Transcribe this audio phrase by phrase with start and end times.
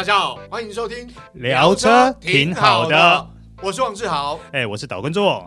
[0.00, 3.26] 大家好，欢迎收听聊车挺好的，
[3.62, 5.46] 我是王志豪，哎，我是岛根座。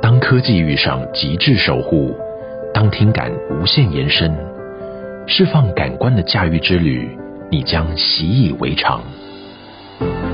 [0.00, 2.16] 当科技遇上极致守护，
[2.72, 4.34] 当听感无限延伸，
[5.26, 7.06] 释放感官的驾驭之旅，
[7.50, 9.02] 你将习以为常。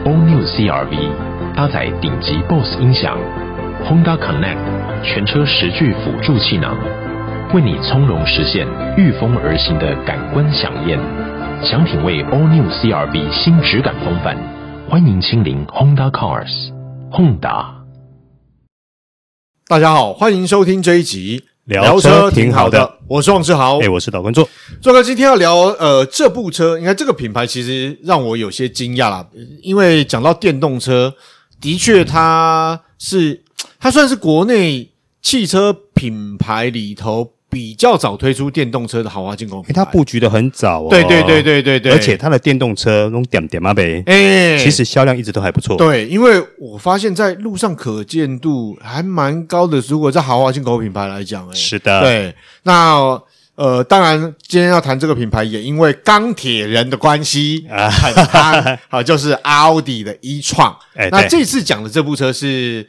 [0.05, 3.19] All New CR-V 搭载顶级 BOSS 音响
[3.87, 5.05] ，Honda Connect。
[5.05, 6.77] 全车十具辅助气囊，
[7.55, 10.99] 为你从容实现御风而行的感官饗宴。
[11.63, 14.37] 想品味 All New CR-V 新质感风范，
[14.91, 16.73] 欢迎亲临 Honda Cars。
[17.13, 17.67] Honda。
[19.69, 24.49] 大家好，欢迎收听这一集聊车挺好的，我是王志豪，哎，我是岛根座。
[24.83, 29.25] 座哥今天要聊呃这部车，你看这个品牌其实让我有些惊讶啦，
[29.63, 31.15] 因为讲到电动车，
[31.61, 33.46] 的确它是。
[33.81, 34.91] 它算是国内
[35.23, 40.89] 汽车品牌里头比较早推出电动车的豪华进口品牌，它布局的很早哦。
[40.91, 45.77] 对对对对对对，而且它的电动车用点点嘛呗，哎，其实销量一直都还不错。
[45.77, 53.21] 对，因为我发现在路上可见度还蛮高的，如果在豪华进口品牌来讲，哎，是的，对，那。
[53.57, 60.75] 呃，当然，今天要谈这个品牌，也因为钢铁人的关系啊，很夯，好，就是奥迪的 e-tron。
[60.95, 62.87] 哎，那这次讲的这部车是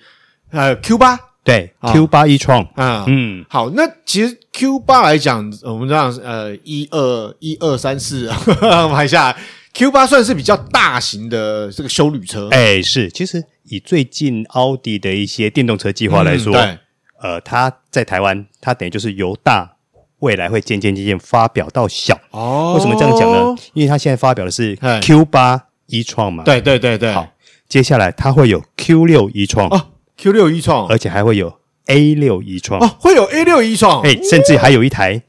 [0.52, 2.68] 呃 Q 八，对，Q 八 e-tron。
[2.76, 8.30] 啊，嗯，好，那其实 Q 八来讲，我们这样呃一二一二三四
[8.94, 9.38] 排下来
[9.74, 12.50] ，Q 八算是比较大型的这个修旅车。
[12.52, 16.78] 哎，是，其实以最近奥迪的一些电动车计划来说，对，
[17.22, 19.74] 呃，它在台湾，它等于就是由大。
[20.20, 22.74] 未来会渐渐渐渐发表到小哦？
[22.76, 23.56] 为什么这样讲呢？
[23.74, 26.44] 因为它现在发表的是 Q 八 e-tron 嘛。
[26.44, 27.14] 对对对对。
[27.14, 27.28] 好，
[27.70, 35.22] 接下来它会有 Q 六 e-tron 哦，Q 六 e-tron，而且还会有 A 六 e-tron 哦，会有 A 六 e-tron，哎，甚至还有一台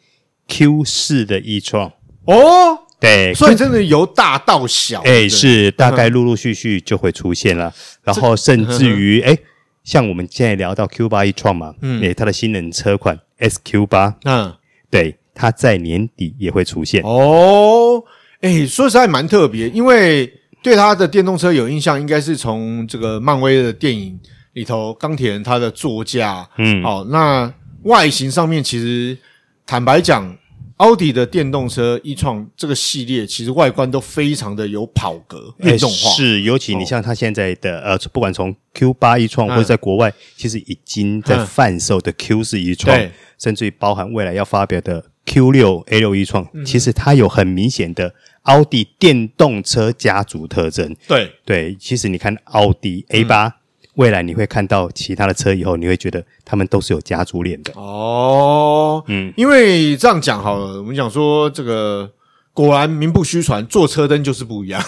[0.48, 1.92] Q 四的 e-tron
[2.24, 2.78] 哦。
[3.00, 7.72] 对，所以真的由大到小，哎，是大概陆陆续续就会出现了。
[8.02, 9.38] 然后甚至于 哎，
[9.84, 14.52] 像我们现在聊到 Q 八 e-tron 嘛，嗯，哎，它的新能车款 SQ 八，嗯。
[14.90, 18.02] 对，它在年底也会出现哦。
[18.40, 20.26] 哎，说实在蛮特别，因为
[20.62, 24.18] 对它的电动车有印象，应该是从这个漫威的电影
[24.58, 27.52] 里头，钢铁人他的座驾，嗯，好、哦，那
[27.84, 29.16] 外形上面其实
[29.64, 30.36] 坦白讲，
[30.78, 43.10] 奥迪的电动车 e-tron 这个系列，其实外观都非常的有跑格运动化，是，尤其你像它现在的、哦、呃，不管从 Q 八 e-tron 或者在国外，嗯、其实已经在贩售的 Q 四 e-tron。
[43.38, 50.96] 甚至于包含未来要发表的 Q 六 A 六 e-tron，其实它有很明显的奥迪电动车家族特征。
[51.06, 53.52] 对对，其实你看奥迪 A 八、嗯，
[53.98, 57.72] 未来你会看到其他的车以后，你会觉得他们都是有家族脸的。
[57.74, 62.10] 哦，嗯，因为这样讲好了，我们讲说这个
[62.52, 64.80] 果然名不虚传，做车灯就是不一样。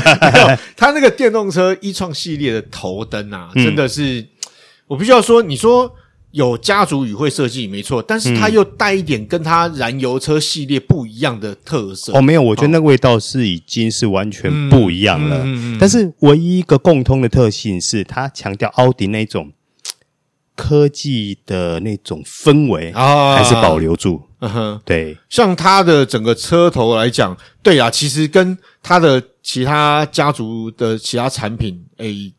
[0.76, 4.28] 他那个电动车 e-tron 系列的头灯啊，真的是、嗯、
[4.88, 5.94] 我必须要说，你说。
[6.32, 12.12] 有家族语汇设计没错，但是它又带一点跟它燃油车系列不一样的特色。
[12.12, 15.38] 哦，没有，我觉得那个味道是已经是完全不一样了。
[15.44, 19.52] 嗯嗯、但是唯一一个共通的特性是，它强调奥迪那种
[20.54, 24.22] 科技的那种氛围啊，还是保留住。
[24.40, 32.32] 嗯哼，对，像它的整个车头来讲，对啊，其实跟它的其他家族的其他产品，诶。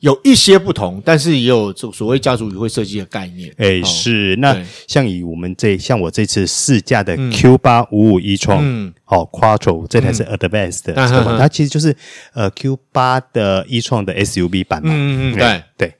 [0.00, 3.52] 有一些不同，但是也有这所谓家族语汇设计的概念。
[3.56, 4.36] 哎，是。
[4.36, 4.54] 那
[4.86, 11.96] 像以我们这像我这次试驾的 Q 八五五 e-tron，嗯，好 Quattro 这台是 Advanced 的车嘛，它其实就是
[12.34, 14.90] 呃 Q 八的 e-tron 的 SUV 版嘛。
[14.92, 15.62] 嗯嗯，对。
[15.78, 15.94] 对，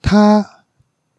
[0.00, 0.44] 它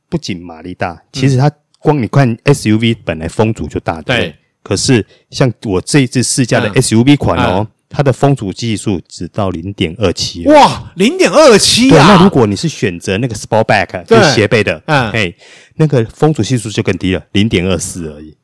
[0.08, 4.34] 不仅马力大，其实它光你看 SUV 本来风阻就大，对。
[4.64, 7.68] 可是像我这一次试驾的 SUV 款哦。
[7.96, 12.08] 它的风阻系数只到零点二七，哇，零点二七啊！
[12.08, 15.36] 那如果你是选择那个 Sportback 就斜背的，嗯，嘿，
[15.76, 18.36] 那个风阻系数就更低了，零点二四而已。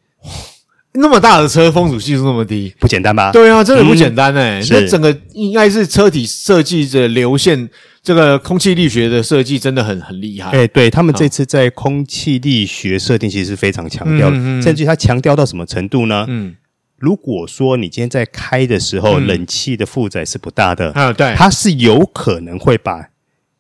[0.94, 3.32] 那么大的车风阻系数那么低，不简单吧？
[3.32, 4.68] 对啊，真的不简单哎、欸。
[4.70, 7.68] 那、嗯、整个应该是车体设计的流线，
[8.04, 10.52] 这个空气力学的设计真的很很厉害。
[10.52, 16.26] 哎，对他们这次在空气力学设定其实是非常强调的，嗯嗯、甚至他强调到什么程度呢？
[16.28, 16.56] 嗯。
[17.00, 23.10] 如果说你今天在开的时候，嗯、冷气的负载是不大的，啊，对，它是有可能会把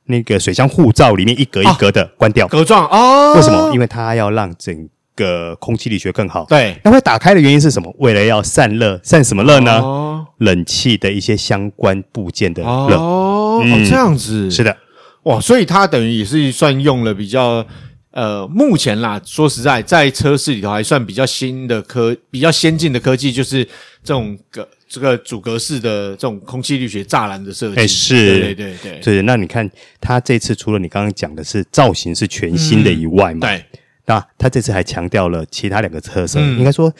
[0.05, 3.33] 那个水箱护罩里面一格一格的关掉，格状哦。
[3.35, 3.71] 为什么？
[3.73, 6.45] 因为它要让整个空气力学更好。
[6.49, 7.93] 对，那会打开的原因是什么？
[7.99, 9.79] 为了要散热，散什么热呢？
[9.79, 12.95] 哦、冷气的一些相关部件的热。
[12.97, 14.51] 哦，嗯、哦，这样子。
[14.51, 14.75] 是的，
[15.23, 17.65] 哇，所以它等于也是算用了比较。
[18.11, 23.63] 呃，目前啦，说实在，在车市里头还算比较新的科，比较先进的科技，就是
[24.03, 27.75] 这种格这个阻隔式的这种空气力学栅栏的设计。
[27.79, 28.99] 哎，是，对对对对。
[28.99, 29.69] 对，那你看，
[30.01, 33.65] 它这次除了你刚刚讲的是造型是全新的以外嘛，嗯、对，
[34.05, 36.91] 那它这次还强调了其他两个特色，嗯、应该说，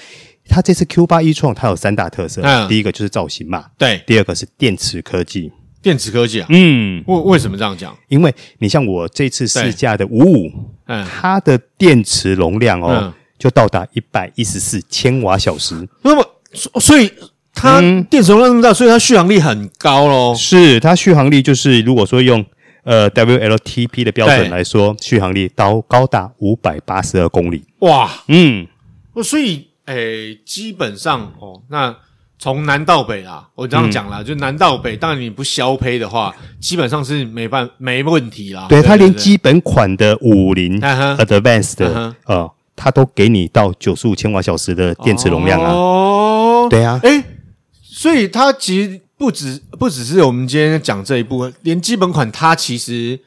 [0.47, 5.51] 它这次 Q 八一创它有三大特色，嗯、第一个就是造型嘛，对，第二个是电池科技。
[5.81, 7.95] 电池科技啊，嗯，为为什么这样讲？
[8.09, 10.51] 因为你像我这次试驾的五五，
[10.87, 15.87] 嗯，它的电池容量哦，嗯、就到达一百一十四千瓦小时。
[16.01, 16.25] 那么，
[16.81, 17.09] 所以
[17.53, 17.79] 它
[18.09, 20.35] 电池容量那么大，所以它续航力很高喽。
[20.35, 22.45] 是它续航力就是，如果说用
[22.83, 27.63] 呃 WLTP 的标准来说，续航力到高达五百八十二公里。
[27.79, 28.67] 哇，嗯，
[29.23, 31.95] 所以诶，基本上哦，那。
[32.39, 38.65] 从南到北啦，我这样讲啦，嗯、就南到北，当然你不削胚的话，基本上是没办没问题啦。
[38.69, 42.13] 对，它连基本款的五零 Advanced 的、uh huh.
[42.25, 45.71] 呃，它都给你到九十五千瓦小时的电池容量啊。
[45.71, 47.21] 哦，对啊，诶，
[47.83, 53.19] 所以它其实不只不只是我们今天讲这一部分，连基本款它其实。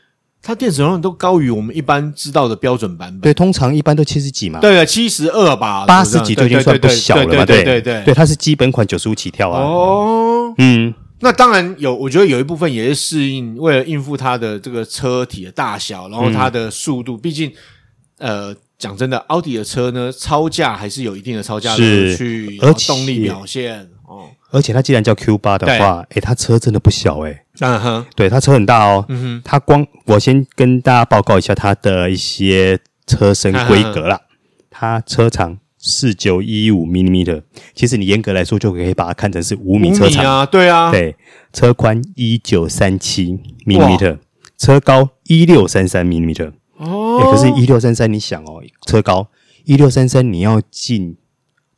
[0.43, 3.21] 它电池容量都高于我们一般知道的标准版本。
[3.21, 4.59] 对，通常一般都七十几嘛。
[4.59, 7.47] 对了，七十二吧，八十几就已经算不小了嘛。
[7.47, 9.63] 对对对对，它是基本款九十五起跳啊。
[9.63, 17.17] 哦，嗯，那当然有，我觉得有一部分也是适应，为了应付它的这个车体的大小，然后它的速度。
[17.17, 17.53] 毕竟，
[18.19, 23.89] 呃，讲真的，奥迪的车呢，超价还是有一定的超价的，去，而动力表现。
[24.53, 27.41] 而且它既然叫 Q 八的话，诶，它车真的不小诶。
[27.61, 29.05] 嗯哼，对，它车很大哦。
[29.09, 34.21] 嗯哼，它光我先跟大家报告一下它的一些车身规格啦。
[34.71, 37.43] 它车长四九一五 millimeter，
[37.75, 40.45] 其实你严格来说就可以把它看成是五米车长啊。
[40.45, 41.17] 对啊，对，
[41.53, 44.19] 车宽一九三七 millimeter，
[44.59, 46.53] 车高一六三三 millimeter。
[46.77, 49.29] 哦，可是，一六三三，你想哦，车高
[49.65, 51.17] 一六三三，你要进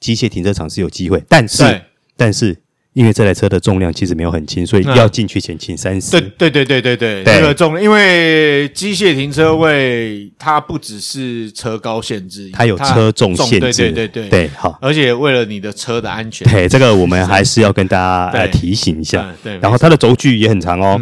[0.00, 1.82] 机械停车场是有机会，但是，
[2.16, 2.63] 但是。
[2.94, 6.12] 因为这台车的重量其实没有很轻，所以要进去前请三思。
[6.12, 13.61] 对对对对对对，这个重量，因为机械停车位它不只是车高限制，它有车重限制。
[13.61, 14.79] 对对对对对，好。
[14.81, 19.29] 而且为了你的车的安全，对这个我们还是要跟大家来提醒一下。
[19.43, 21.00] 对，然后它的轴距也很长哦，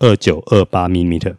[0.00, 1.36] 二九二八 millimeter。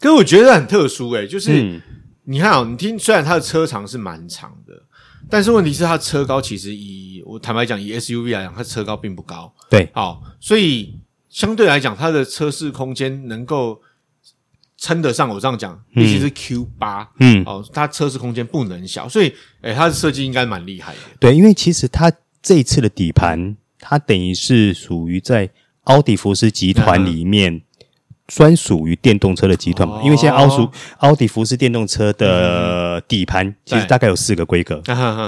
[0.00, 1.80] 可是我觉得很特殊诶，就是
[2.24, 4.74] 你看哦，你听，虽然它的车长是蛮长的。
[5.30, 9.52] 但是问题是，它车高其实以我坦白讲，以 SUV 来讲，它车高并不高。
[9.70, 10.98] 对，好，所以
[11.28, 13.80] 相对来讲，它的车室空间能够
[14.76, 19.32] 称得上我这样讲，尤其是 Q 八，嗯，哦，它车室空间不能小，所以，
[19.62, 21.00] 诶，它的设计应该蛮厉害的。
[21.20, 22.12] 对，因为其实它
[22.42, 25.48] 这一次的底盘，它等于是属于在
[25.84, 27.54] 奥迪福斯集团里面。
[27.54, 27.62] 嗯
[28.30, 34.80] 专属于电动车的集团嘛，因为现在奥属奥迪福斯电动车的底盘其实大概有四个规格，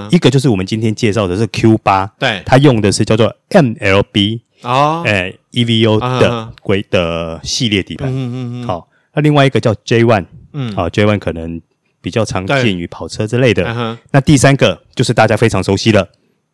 [0.09, 11.61] 一个就是我们今天介绍的是 Q 八，对，它用的是叫做 MLB 哦，诶 EVO 的规的系列底盘，嗯嗯嗯，好，那另外一个叫 J One，嗯，好 J One 可能
[12.01, 16.07] 比较常见于跑车之类的，那第三个就是大家非常熟悉了。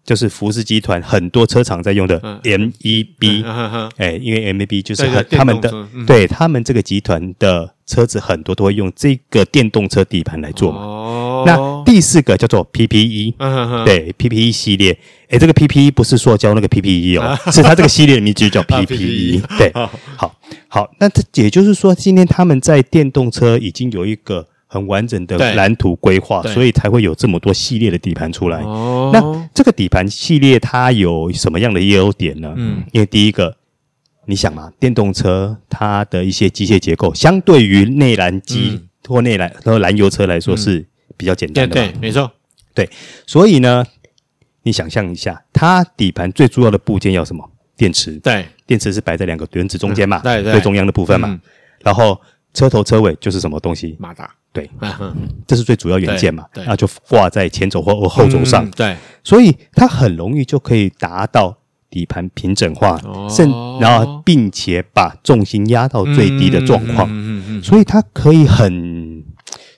[0.03, 3.43] 就是福斯集团很多车厂在用的 MEB，
[3.97, 5.71] 哎，因为 MEB 就是很他们的，
[6.07, 10.79] 对他们这个集团的车子很多都会用这个电动车底盘来做嘛。
[10.79, 13.35] 哦，那第四个叫做 PPE，
[13.85, 14.97] 对 PPE 系列，
[15.29, 19.41] 哎，这个 PPE 不是塑胶那个 PPE 哦，是它这个系列的名字叫 PPE。
[19.57, 19.71] 对，
[20.17, 20.33] 好，
[20.67, 24.47] 好，那这也就是说，今天他们在电动车已经有一个。
[24.71, 28.61] 很完整的蓝图规划，所以才会有这么多系列的底盘出来。
[28.61, 32.53] 哦，那这个底盘系列它有什么样的优点呢？
[32.55, 33.57] 嗯，因为第一个，
[34.27, 40.85] 你想嘛，电动车它的一些机械结构，相对于内燃机或内燃和燃油车来说是
[41.17, 41.73] 比较简单的。
[41.73, 42.31] 对，没错。
[42.75, 42.87] 对，
[43.25, 43.83] 所以呢，
[44.61, 47.43] 你想象一下，它底盘最重要的部件要什么？
[47.75, 48.11] 电池。
[48.19, 51.41] 对，电池是摆在两个轮子中间嘛，对，最中央的部分嘛。
[51.81, 52.21] 然后
[52.53, 53.97] 车头车尾就是什么东西？
[53.97, 54.29] 马达。
[54.51, 54.69] 对，
[55.45, 58.69] 这是最主要元件嘛，那就挂在前轴或后轴上。
[58.71, 61.55] 对，所以它很容易就可以达到
[61.89, 67.07] 底盘平整化，甚然后并且把重心压到最低的状况。
[67.11, 69.23] 嗯嗯，所以它可以很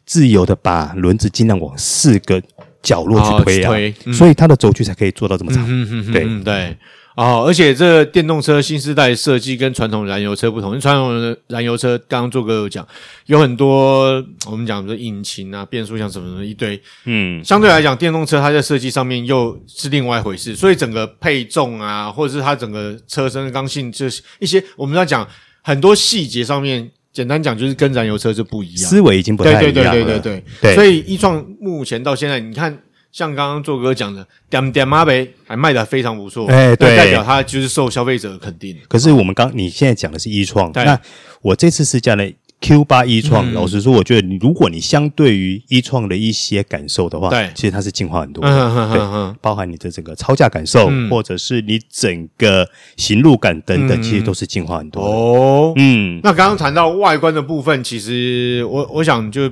[0.05, 2.41] 自由的把轮子尽量往四个
[2.81, 5.65] 角落去推啊，所以它的轴距才可以做到这么长。
[6.11, 6.43] 对。
[6.43, 6.77] 对。
[7.15, 12.87] 哦，而且这个电动车新时代设计跟传统燃油车不同，因为传统的燃油车刚刚做哥有讲，
[13.25, 25.27] 有很多我们讲的引擎啊、变速箱什么什么一堆，嗯，相对来讲，电动车它在设计上面又是另外一回事，所以整个配重啊，或者是它整个车身的刚性，就是一些我们在讲
[25.61, 29.71] 很多细节上面简单讲就是跟燃油车就不一样，思维已经不太一样了。
[29.73, 30.75] 对对对对对对。
[30.75, 32.81] 所以一创目前到现在，你看。
[33.11, 38.75] 像刚刚做哥讲的，点点妈呗还卖的非常不错，哎，对，代表它就是受消费者肯定。
[38.87, 40.97] 可是我们刚你现在讲的是一创，那
[41.41, 42.23] 我这次试驾呢
[42.61, 52.65] Q 八一创，老实说，我觉得你如果你相对于一创的一些感受的话，对，其实它是进化很多的，对，包含你的整个超价感受，或者是你整个
[52.95, 55.73] 行路感等等，其实都是进化很多哦。
[55.75, 59.51] 嗯，那刚刚谈到外观的部分，其实我我想就。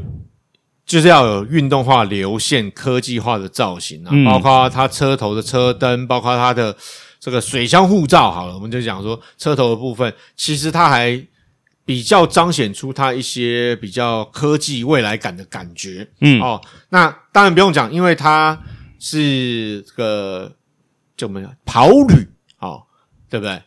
[0.89, 6.75] 就是要有运动化、流线、科技化的造型啊，嗯、包括它车头的车灯，包括它的
[7.19, 8.31] 这个水箱护罩。
[8.31, 11.23] 好了，我们就讲说车头的部分，其实它还
[11.85, 16.07] 比较彰显出它一些比较科技未来感的感觉。
[16.21, 18.59] 嗯，哦，那当然不用讲，因为它
[18.97, 20.51] 是这个
[21.15, 22.27] 就没有跑旅，
[22.57, 22.81] 哦，
[23.29, 23.61] 对不对？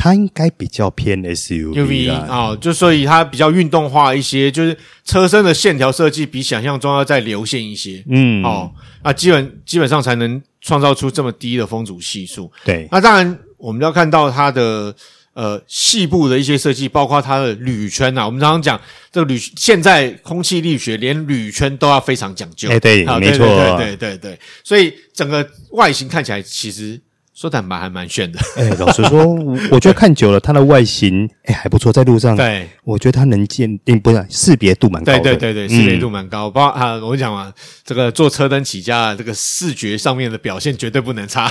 [0.00, 12.48] 它应该比较偏 SUV 啊，哦，就所以它比较运动化一些，就是车身的线条设计比想象中要再流线一些，嗯，哦，那基本基本上才能创造出这么低的风阻系数。
[12.64, 14.94] 对，那当然我们要看到它的
[15.34, 22.70] 呃细部的一些设计，包括它的铝圈啊，我们常常讲这个铝，现在空气力学连铝圈都要非常讲究。
[22.70, 23.44] 哎，对，没错，
[23.76, 27.00] 对对对对，所以整个外形看起来其实。
[27.38, 29.24] 说坦白还蛮炫的，哎，老实说，
[29.70, 36.50] 我觉得看久了，它的外形哎还不错，在路上，对，我觉得它能鉴定不是识别度蛮高的，对对对对，识别度蛮高。
[36.50, 37.52] 包括啊，我讲嘛，
[37.84, 41.46] 这个做车灯起家，这个视觉上面的表现绝对不能差。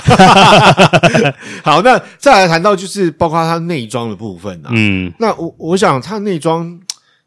[1.64, 6.78] 好，那再来谈到就是包括它内装的部分啊，嗯，那我我想它内装，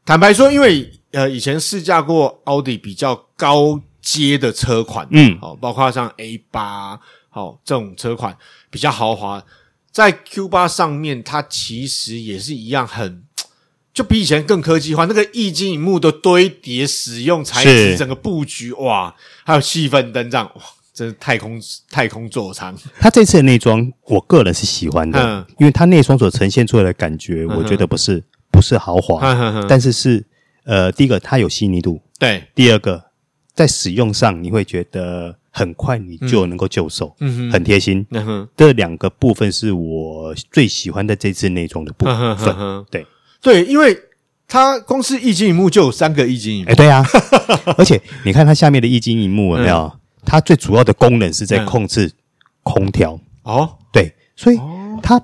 [0.05, 6.99] 坦白说，因为呃以前试驾过奥迪比较高阶的车款，嗯，好，包括像 A 八。
[7.33, 8.37] 好，这种车款
[8.69, 9.41] 比较豪华，
[9.89, 13.23] 在 Q 八上面，它其实也是一样很，很
[13.93, 15.05] 就比以前更科技化。
[15.05, 20.61] 那个液晶屏幕的堆叠、使用材质、整个布局，哇，还有气氛灯这样，哇，
[20.93, 21.57] 真是太空
[21.89, 22.77] 太空座舱。
[22.99, 28.21] 它这次的内装，我个人是喜欢的，嗯、因为它内装所呈现出来的感觉，我觉得不是
[28.51, 29.21] 不是豪华，
[29.69, 30.25] 但是是
[30.65, 33.05] 呃，第一个它有细腻度，对，第二个
[33.53, 35.37] 在使用上你会觉得。
[35.51, 38.05] 很快你就能够就手，嗯哼，很贴心。
[38.11, 42.85] 嗯哼，这两个部分是我最喜欢的这次内装的部分。
[42.89, 43.05] 对
[43.41, 43.97] 对，因为
[44.47, 46.71] 它公司液晶萤幕就有三个液晶萤幕。
[46.71, 47.05] 哎，对啊，
[47.77, 49.91] 而且你看它下面的液晶萤幕有没有？
[50.25, 52.11] 它最主要的功能是在控制
[52.63, 53.19] 空调。
[53.43, 54.59] 哦，对，所以
[55.03, 55.21] 它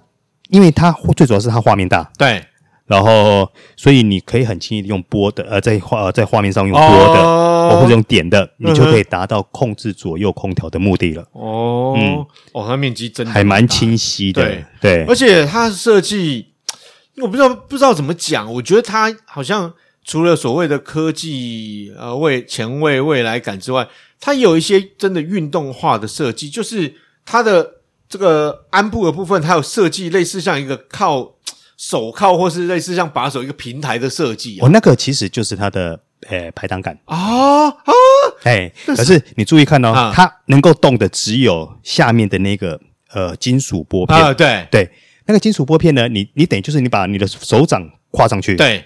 [0.49, 2.11] 因为它最主要是它画面大。
[2.17, 2.43] 对。
[2.87, 11.27] 然后，所以你可以很轻易的用拨的，呃，在画在画面上用拨的，哦，或者用点的，你就可以达到控制左右空调的目的了。
[11.33, 16.47] 哦，嗯，哦，它面积真的还蛮清晰的，对，对，而且它的设计，
[17.17, 19.73] 我不知道不知道怎么讲，我觉得它好像
[20.05, 23.85] 除了所谓的科技，呃，为前卫未来感之外，
[24.21, 27.69] 它有一些真的运动化的设计，就是它的
[28.07, 31.33] 这个鞍部的部分，它有设计类似像一个靠。
[31.77, 36.97] 手铐或是类似像把手一个平台的设计，哦，那个其实就是它的呃排挡杆。
[37.05, 37.93] 啊啊，
[38.43, 42.81] 哎，可是你注意看哦，它能够动的只有下面的那个
[43.13, 44.19] 呃金属拨片。
[44.19, 44.67] 啊，对。
[44.71, 44.89] 对，
[45.27, 48.83] 那个金属拨片呢，你你等于就是你把你的手掌跨上去，对，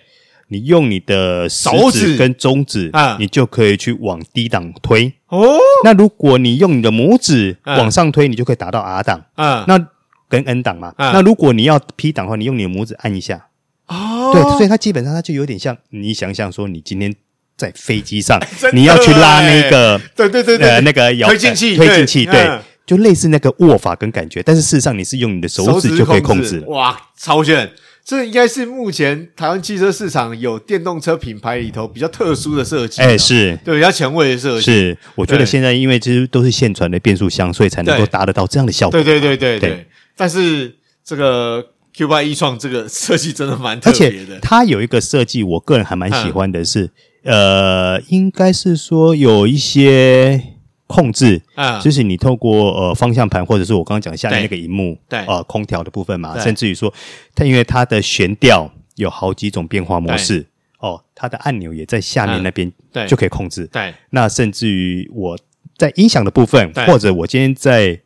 [0.49, 9.87] 你用你的手指跟中指啊，你就可以去往低档推哦，那如果你用你的拇指往上推，你就可以达到 R 档啊，那。
[10.31, 13.47] 跟 N 档嘛，嗯、那如果你要 P 档的话，你用你的拇指按一下，
[13.87, 17.13] 哦，对，所以它基本上它就有点像你想象说，你今天
[17.57, 18.39] 在飞机上，
[18.73, 27.69] 你要去拉那个，对对对对，呃，那个摇推进器，推进器，对，嗯、就类似那个握法跟感觉，但是事实上你是用你的手指就可以控制，哇，超炫！
[28.03, 33.55] 这应该是目前台湾汽车市场有电动车品牌里头比较特殊的设计，哎，是。
[33.63, 39.59] 对比较前卫的设计，是，我觉得现在因为其实都是现传的变速箱，所以才能够达得到这样的效果，对对对对。
[39.59, 39.87] 对。
[40.15, 46.89] 但是这个 Q 八 e-tron 这个设计真的蛮特别的，而且它有一个设计，我个人还蛮喜欢的是，
[47.23, 50.41] 嗯、呃，应该是说有一些
[50.87, 56.93] 控制，啊、嗯，就是你透过呃方向盘或者是我刚刚讲下面那个荧幕，对，呃空调的部分嘛，甚至于说
[57.35, 60.47] 它因为它的悬吊有好几种变化模式，
[60.79, 65.37] 哦，它的按钮也在下面那边，对，就可以控制，对，对那甚至于我
[65.77, 67.99] 在音响的部分，或者我今天在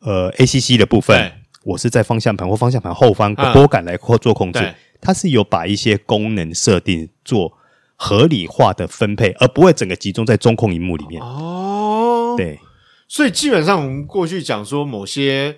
[0.00, 1.32] 呃 ACC 的部分。
[1.66, 7.52] 我是在方向盘或方向盘后方的拨杆来做控制，它是有把一些功能设定做
[7.96, 11.20] 合理化的分配，而不会整个集中在中控荧幕里面。
[11.20, 12.60] 哦，对，
[13.08, 15.56] 所以基本上我们过去讲说某些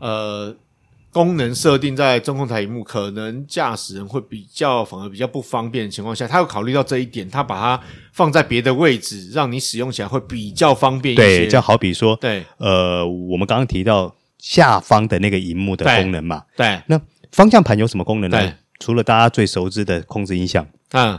[0.00, 0.56] 呃
[1.12, 7.80] 功能设定在中控台荧幕，可能驾驶人会比较反而比较不方便的情况下，他有考虑到这一点，他把它
[8.12, 11.38] 放在别的位置，让你使用起来会比较方便一些。
[11.42, 14.12] 对，就好比说，对，呃，我们刚刚提到
[14.44, 17.00] 下方的那个荧幕的功能嘛，对，对那
[17.32, 18.52] 方向盘有什么功能呢？
[18.78, 21.18] 除了大家最熟知的控制音响，嗯，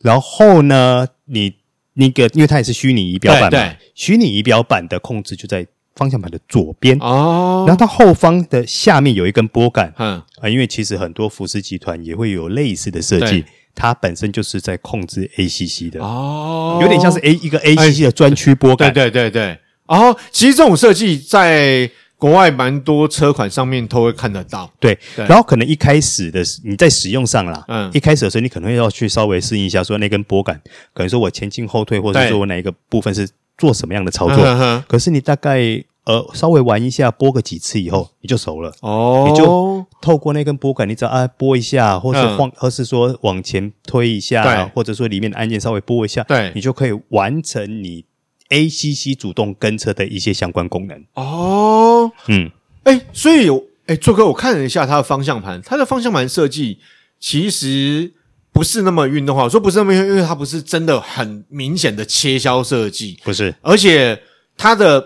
[0.00, 1.54] 然后呢，你
[1.92, 5.64] 那个，因为它也是虚拟仪表板嘛，对，虚拟仪表板的控制就在。
[5.98, 6.94] 方向盘的左边。
[7.00, 10.22] 哦，然后它后方的下面有一根拨杆，嗯。
[10.42, 16.04] 啊，因为其实很多福斯集团也会有类似的设计，它本身就是在控制 ACC 的。
[16.04, 19.58] 哦，有点像是 A 一个 ACC 的专区拨杆，对对对对。
[19.86, 24.98] 哦，其实这种设计在国外蛮多车款上面都会看得到，对。
[25.16, 30.60] 然后可能一开始的你在使用上啦，嗯，一开始的时候你可能要去稍微适应一下，说那根拨杆，
[30.92, 33.28] 可能说我前进后退，或者说我哪一个部分是。
[33.58, 34.36] 做什么样的操作？
[34.36, 38.70] 嗯、哼哼可是你大概呃稍微玩一下，拨个几次以后，你就熟了。
[38.82, 48.04] 哦，你就透过那根拨杆，你只要啊拨一下，或是晃，嗯、或是说往前推一下，或者说里面的按键稍微拨一下，对，你就可以完成你
[48.50, 51.04] ACC 主动跟车的一些相关功能。
[51.14, 52.50] 哦，嗯，
[52.84, 53.48] 哎，所以
[53.86, 56.78] 哎，做哥，我看了一下它的方向盘，它的方向盘设计
[57.18, 58.12] 其实。
[58.52, 64.18] 不是那么运动化，我说不是那么运动，因为它不是真的很明显的切削设计，不是，而且
[64.56, 65.04] 它的，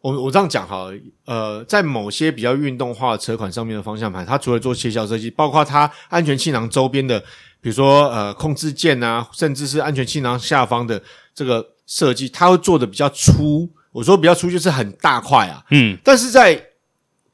[0.00, 0.88] 我我这样讲哈，
[1.26, 7.20] 呃，在某些比较运动化的车款上面的方向盘，它除了做切削设计，包括它安全气囊周边的，
[7.60, 11.02] 比如说呃控制键啊，甚至是安全气囊下方的
[11.34, 13.68] 这个设计，它会做的比较粗。
[13.92, 16.54] 我说比较粗就是很大块啊，嗯，但是在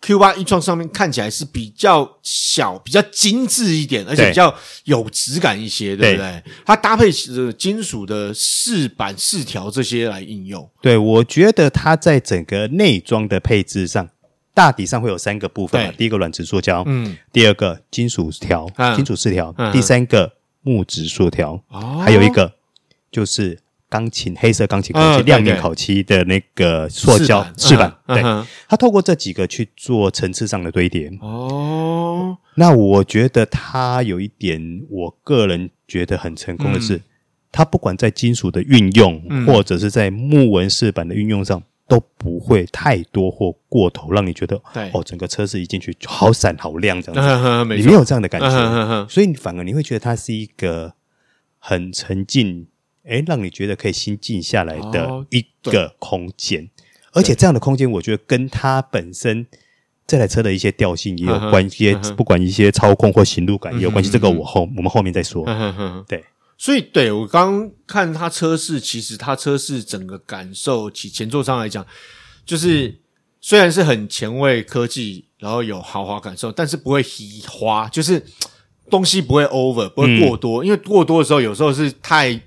[0.01, 4.55] Q8 e-tron 上面看起来是比较小、比较精致一点，而且比较
[4.85, 6.43] 有质感一些，对，对不对？
[6.65, 10.69] 它搭配是金属的饰板、饰条这些来应用。
[10.81, 14.09] 对，我觉得它在整个内装的配置上，
[14.55, 15.93] 大体上会有三个部分。
[15.99, 22.53] 第一个软质塑胶，嗯，第二个金属条、嗯、金属饰条，嗯、第三个木质塑条，哦，还有一个
[23.11, 23.59] 就是。
[23.93, 28.23] 钢琴黑色钢琴烤漆，亮面烤漆的那个塑胶饰板，对，
[28.67, 31.13] 它透过这几个去做层次上的堆叠。
[31.21, 37.03] 哦，那我觉得它有一点，我个人觉得很成功的是，
[37.53, 44.57] 它不管在金属的运用，或者是在木纹饰板的运用上，都不会太多或过头，让你觉得
[44.95, 50.95] 哦，整个车子一进去就好闪好亮这样子，你没有这样的感觉，所以反而你会觉得它是一个
[51.59, 52.25] 很沉
[53.05, 53.13] 静。
[53.13, 56.69] 诶，让你觉得可以心静下来的一个空间，哦、
[57.15, 59.45] 而且这样的空间，我觉得跟它本身
[60.07, 64.09] 这台车的一些调性也有关系，嗯、不管一些操控或行路感也有关系。
[64.09, 65.43] 嗯、这个我后我们后面再说。
[65.49, 66.25] 嗯、对，
[66.57, 71.85] 所以对我刚刚看它车室，其实它车室整个感受其前座上来讲，
[72.47, 73.01] 就是
[73.41, 78.25] 虽然是很前卫科技，然后有豪华感受，但是不会稀花，就是
[78.89, 82.41] 东西不会 over，不会过多，嗯、因为过多的时候有时候是太。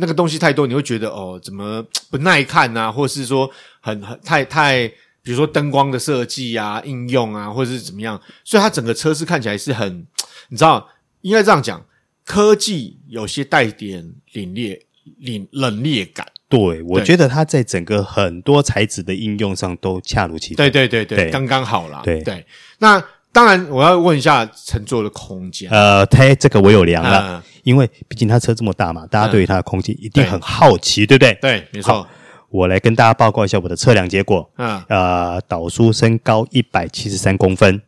[0.00, 2.90] 那个东西太多，你会觉得哦，怎么不耐看啊？
[2.90, 3.48] 或者是说
[3.80, 4.88] 很很太太，
[5.22, 8.20] 比如说灯光的设计啊、应用啊，或者是怎么样？
[8.42, 10.06] 所以它整个车是看起来是很，
[10.48, 10.88] 你知道，
[11.20, 11.84] 应该这样讲，
[12.24, 14.80] 科技有些带点凛冽、
[15.20, 16.26] 凛冷冽感。
[16.48, 20.56] 对，我觉得它在整个很多材质的应用上都恰如其分。
[20.56, 22.00] 对对对对，刚刚好啦。
[22.02, 22.44] 对对，
[22.78, 23.04] 那。
[23.32, 25.70] 当然，我要问一下乘坐的空间。
[25.70, 31.34] 呃，它这个我有量了，嗯、因为毕竟它车这么大嘛，大家对于它的空间一定很好奇，嗯、对不对？
[31.40, 32.06] 对，没错。
[32.48, 34.50] 我来跟大家报告一下我的测量结果。
[34.56, 37.80] 嗯，呃，导叔身高一百七十三公分。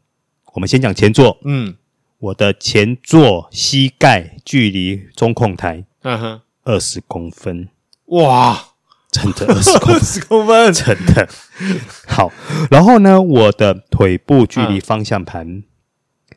[0.54, 1.36] 我们先讲前座。
[1.44, 1.74] 嗯，
[2.18, 7.68] 我的前座膝盖距离中控台，嗯哼，二十公分。
[8.06, 8.68] 哇！
[9.12, 11.28] 真的 二十公十公分，真的
[12.08, 12.32] 好。
[12.70, 15.62] 然后呢，我的腿部距离方向盘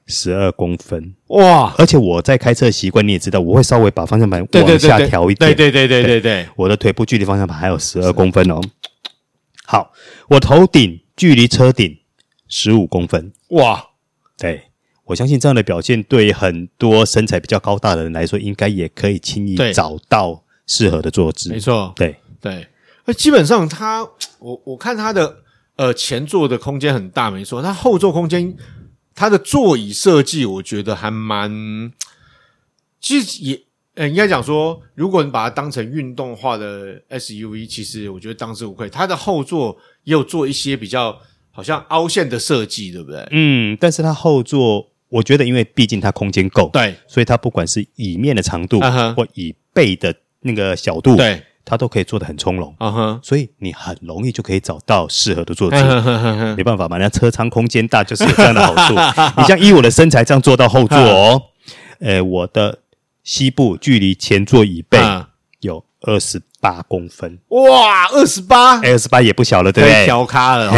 [0.06, 1.74] 十二公分，哇！
[1.78, 5.56] 而且我在开车习惯，你也知道，我会稍微把方向盘往下调一点。
[5.56, 8.60] 对对对对对对，我的腿部距离方向盘还有十二公分哦。
[9.66, 9.94] 好，
[10.28, 11.98] 我头顶距离车顶
[12.50, 13.84] 十五公分，哇！
[14.38, 14.64] 对，
[15.06, 21.50] 我相信这样的表现，对很多身材比较高大的人来说，应该也可以轻易找到适合的坐姿。
[21.52, 22.18] 没错，对。
[22.46, 22.68] 对，
[23.06, 25.38] 那基本上它，我我看它的
[25.78, 27.60] 呃前座的空间很大，没错。
[27.60, 28.56] 它后座空间，
[29.16, 31.92] 它的座椅设计，我觉得还蛮，
[33.02, 33.60] 其实也
[33.96, 38.88] 呃应该讲说，如果你把它当成运动化的 SUV，其实我觉得当之无愧。
[38.90, 43.28] 它的后座也有做一些比较好像凹陷的设计，对不对？
[43.32, 51.42] 嗯，但是它后座，我觉得因为毕竟它空间够，对，所以它不管是椅面的长度，uh 或椅背的那个小度，对。
[51.66, 56.56] 它都可以做的很从容啊哈，所以你很容易就可以找到适合的坐姿。
[56.56, 58.94] 没办法嘛，人家车舱空间大就是有这样的好处。
[59.42, 61.42] 你像以我的身材这样坐到后座哦，
[62.00, 62.78] 呃，我的
[63.24, 65.00] 膝部距离前座椅背
[65.62, 67.40] 有二十八公分。
[67.48, 70.06] 哇，二十八，二十八也不小了，对不对？
[70.06, 70.72] 小咖了。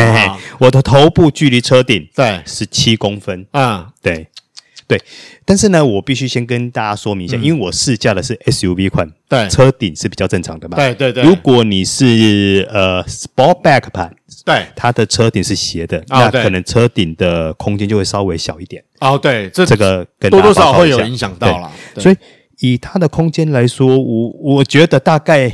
[0.59, 3.45] 我的头部距离车顶对十七公分。
[3.51, 4.29] 嗯，对。
[4.87, 4.97] 对，
[5.49, 10.75] 但是呢，我必须先跟大家说明一下，嗯、因为我试驾的是 SUV 款，对，车顶是比较正常的嘛。
[10.75, 11.23] 对对对。
[11.23, 18.83] 如果你是呃 Sportback 版，对，它的车顶是斜的，哦、那可能车顶的空间就会稍微小一点。
[18.99, 21.71] 哦，对，这这个跟多多少少会有影响到了。
[21.97, 22.17] 所以
[22.59, 25.49] 以它的空间来说，我我觉得大概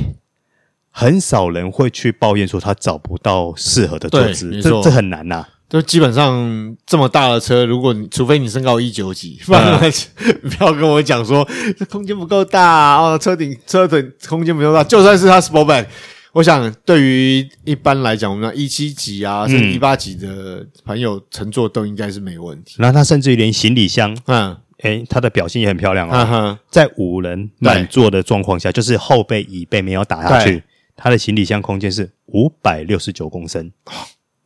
[0.90, 5.48] 很少人会去抱怨说他找不到适合的坐姿，这这很难呐、啊。
[5.74, 11.44] 就基本上这么大的车，如果你除非你身高一九几，不然不要跟我讲说
[11.76, 15.86] 这空间不够大啊，哦，车顶车顶空间不够大，就算是它 Sportback，
[16.30, 22.76] 我想对于一般来讲，我们一七几啊，甚至一八几的朋友乘坐都应该是没问题。
[22.78, 26.28] 那它甚至于连行李箱，嗯，诶，它的表现也很漂亮啊、哦。
[26.30, 30.62] 嗯、在五人满座的状况下，就是后背椅背没有打下去，
[30.94, 33.72] 它的行李箱空间是五百六十九公升。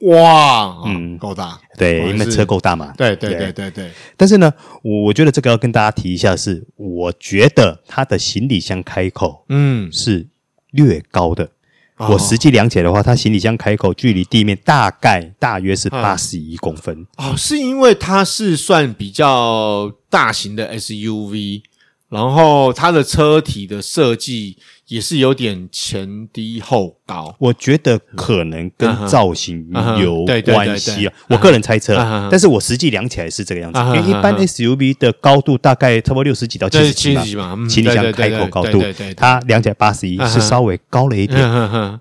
[0.03, 2.95] 哇，嗯，够大，对，因为车够大嘛。
[2.97, 3.91] 对对对对对。
[4.17, 10.29] 但是呢，我我觉得这个要跟大家提一下是，我觉得它的行李箱开口，嗯，是
[10.71, 11.51] 略高的。
[11.97, 17.05] 我实际量起来的话，它行李箱开口距离地面大概大约是八十一公分。
[17.17, 21.63] 哦，是因为它是算比较大型的 SUV，
[22.09, 24.59] 然后它的车体的设计。
[24.89, 29.67] 也是有点前低后高，我觉得可能跟造型
[30.01, 31.13] 有关系啊。
[31.29, 31.95] 我个人猜测，
[32.31, 33.79] 但是我实际量起来是这个样子。
[33.79, 38.83] 因为一般 SUV 的高度大概差不多六十几到七十几嘛，行李箱开口高度，
[39.15, 41.39] 它量起来八十一，是稍微高了一点。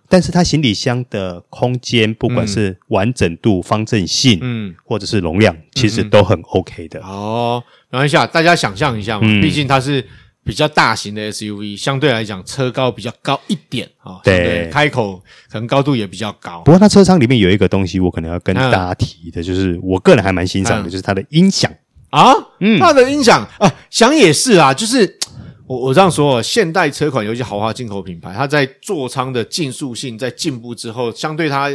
[0.07, 7.01] 但是它行李箱的空间，不管是完整度、方正性，嗯，或者是容量，其实都很 OK 的。
[7.01, 10.05] 哦，然后一下，大家想象一下嘛，毕竟它是。
[10.47, 16.61] 比较大型的 SUV，相对来讲车高比较高一点啊，对，开口可能高度也比较高。
[16.61, 21.69] 不过它车舱里面有一个东西，我可能要跟大家提的，就是我个人还蛮欣赏的，就是它的音响
[22.11, 22.31] 啊，
[22.61, 25.19] 嗯，它的音响啊，想也是啊，就是
[25.67, 31.69] 我我这样说，现代车款尤其豪华进口品牌，它在座舱的竞速性在进步之后，相对它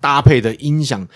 [0.00, 1.06] 搭配的音响，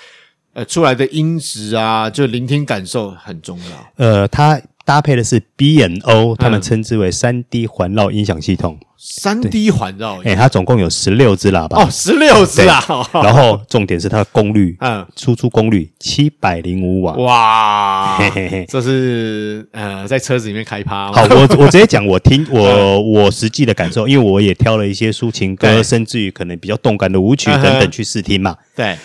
[0.53, 3.93] 呃，出来的音质啊，就聆听感受很重要。
[3.97, 4.61] 呃，它。
[4.85, 8.79] 搭配的是 B N O，他们称之为三 D 环绕音响系统。
[8.97, 11.83] 三 D 环绕，哎，它总共有十六只喇叭。
[11.83, 12.83] 哦，十六只啊！
[13.13, 17.13] 然后重点是它的功率，嗯，输出功率七百零五瓦。
[17.15, 21.13] 哇，嘿嘿嘿，这是呃，在车子里面开趴。
[21.13, 28.57] 好，我 我直接讲，我听我我实际的感受，因为我也挑了一些抒情歌，甚至于可能比较动感的舞曲等等去试听嘛。
[28.75, 28.97] 对，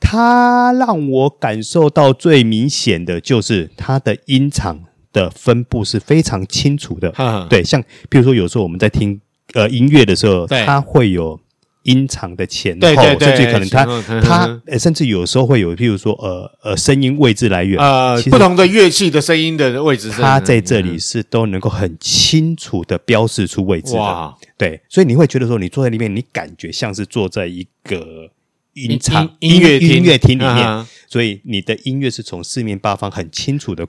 [0.00, 4.80] 它让我感受到最明显的就是它的音场。
[5.14, 7.10] 的分布是非常清楚的，
[7.48, 9.18] 对，像比如说有时候我们在听
[9.54, 11.40] 呃音乐的时候，它会有
[11.84, 28.28] 音场的前后，对对对甚至可能它它、呃、甚至有时候会有，譬如说呃呃声音位置来源，呃不同的乐器的声音的位置，它在这里是都能够很清楚的标示出位置的，对，所以你会觉得说你坐在里面，你感觉像是坐在一个。
[28.74, 33.86] 音场音乐音乐厅里面，所以你的音乐是从四面八方很清楚的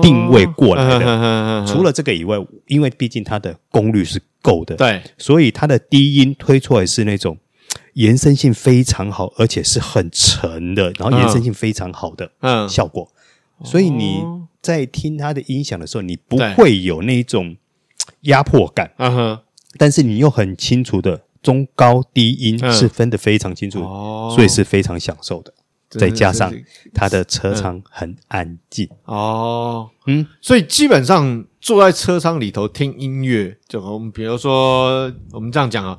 [0.00, 1.66] 定位过来的。
[1.66, 2.36] 除了这个以外，
[2.68, 7.36] 因为毕竟它的功率是够的，对，所以它的低音推出来是那种
[7.94, 12.30] 延伸性非常好，而且是很沉的，然后延伸性非常好的
[12.68, 13.10] 效果。
[13.64, 14.22] 所以你
[14.62, 17.56] 在听它的音响的时候，你不会有那种
[18.22, 18.92] 压迫感，
[19.76, 21.23] 但是你又很清楚的。
[21.44, 25.52] 中高低音是分得非常清楚，嗯、所以是非常享受的。
[25.52, 26.52] 哦、再加上
[26.94, 28.88] 它的车舱很安静。
[29.04, 35.98] 哦，嗯，所以基本上坐在车舱里头听音乐，就我们比如说我们这样讲啊，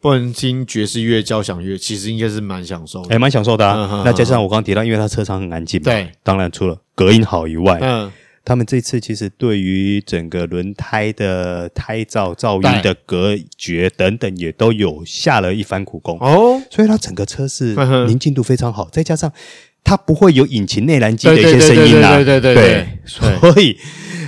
[0.00, 3.88] 不能听爵士乐、交响乐，其实应该是蛮享受的，还蛮、欸、享受的啊。
[3.92, 8.12] 嗯、那加上我刚刚提到，因为它车舱很安静嘛，对，当然除了隔音好以外，嗯。
[8.42, 16.60] 他们这次其实对于整个轮胎的胎噪、噪音的隔绝等等，也都有下了一番苦功哦。
[16.70, 17.74] 所以它整个车是
[18.06, 19.30] 宁静度非常好，再加上
[19.84, 22.16] 它不会有引擎内燃机的一些声音啊。
[22.16, 23.76] 对对对对，所以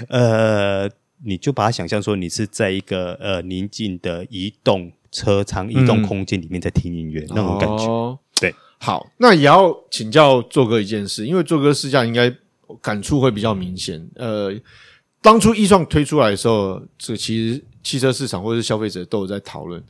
[0.08, 0.88] 呃，
[1.24, 8.18] 你就把它想象说，你是在一个呃宁静的移动车舱、移动空间里面在听音乐那种感觉。
[8.38, 12.30] 对，好，那也要请教做哥一件事，因为做哥试驾应该。
[12.80, 14.00] 感触会比较明显。
[14.16, 14.52] 呃，
[15.20, 19.82] 当初易创推出来的时候，这其实汽车市场或者是消费者都有在讨论。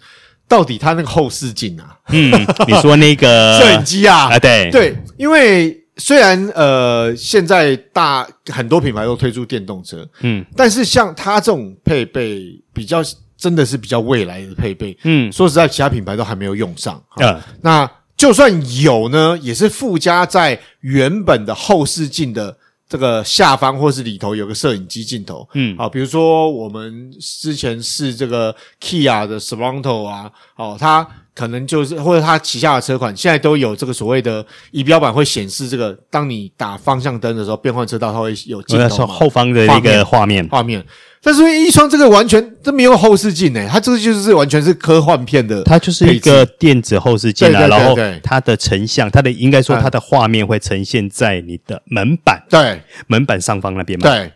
[0.49, 2.31] 到底它那个后视镜啊，嗯，
[2.69, 13.01] 你说那个 摄影机啊，啊，对对，因为虽然呃现在大很多品牌都推出电动车，嗯，但是像它这种配备比较
[13.35, 17.43] 真的是比较未来的配备，嗯，说实在，其他品牌都还没有用上啊。
[17.63, 22.59] 那就算有呢，也是附加在原本的后视镜的。
[22.93, 40.85] 这个下方或是里头有个摄影机镜头，嗯，好，比如说我们之前试这个 Kia 的 Sorento 啊，哦，它可能就是或者它旗下的车款现在都有这个所谓的仪表板会显示这个，当你打方向灯的时候，变换车道它会有镜头后方的一个画面画面。
[41.25, 54.11] 但是一双这个完全都没有后视镜诶，它这个就是完全是科幻片的，它就是一个电子后视镜啊，然后它的成像，它的应该说它的画面会呈现在你的门板，对，门板上方那边嘛。
[54.11, 54.33] 对，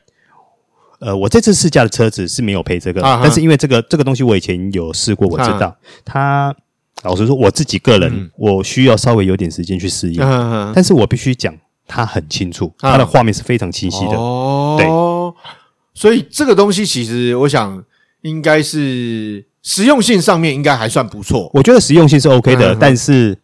[1.00, 5.76] 呃，我这次试驾的车子是没有配这个，但是因为这个这个东西我以前有试过，我知道。
[6.04, 6.54] 它。
[7.02, 10.20] 老实说，我自己个人我需要稍微有点时间去适应，
[10.74, 11.54] 但是我必须讲，
[11.86, 14.76] 它很清楚，它的画面是非常清晰的，哦。
[14.78, 14.86] 对。
[15.94, 17.82] 所以这个东西其实，我想
[18.22, 21.50] 应该是实用性上面应该还算不错。
[21.54, 23.38] 我觉得实用性是 OK 的，嗯、但是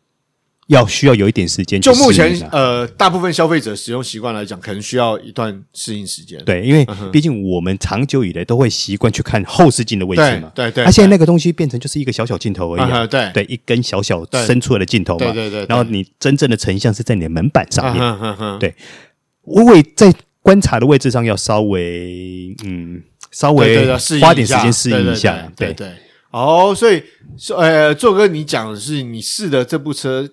[0.69, 1.81] 要需要有一点时间。
[1.81, 6.43] 就目前呃，大部分消费者使用习惯来讲，可能需要一段适应时间。
[6.45, 10.51] 对，因为毕竟我们长久以来都会习惯去看后视镜的位置嘛。
[10.55, 10.85] 对对。
[10.85, 13.09] 它、啊、现在那个东西变成就是一个小小镜头而已。
[13.09, 15.33] 对对，一根小小伸出来的镜头嘛。
[15.33, 15.67] 对对。
[15.69, 18.59] 然后你真正的成像是在你的门板上面。
[18.59, 18.75] 对，
[19.43, 20.13] 我为在。
[20.45, 23.87] 观察的位置上要稍微嗯，稍微
[24.21, 25.93] 花点时间适应一下，对对，对，对。
[26.33, 27.01] 哦，所以
[27.57, 30.29] 呃，做哥，你讲的是你试的这部车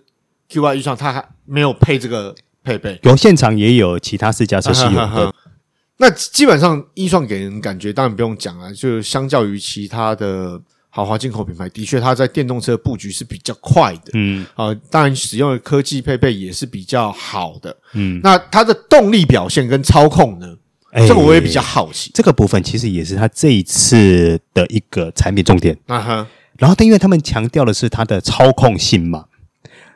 [0.49, 5.33] Q8 E-tron，它还没有配这个配备，有现场也有其他试驾车是有的。
[5.97, 10.61] 那基本上 E-tron 给人感觉，当然不用讲了，就相较于其他的。
[10.91, 20.47] 豪华进口品牌的确，它在电动车布局是比较快的，嗯，啊、呃，当然使用的科技配备也是比较好的，嗯，那它的动力表现跟操控呢，
[20.93, 22.09] 欸、这个我也比较好奇。
[22.11, 26.27] 这个部分其实也是它这一次的一个产品重点，啊哈。
[26.57, 29.25] 然后，但因为他们强调的是它的操控性嘛，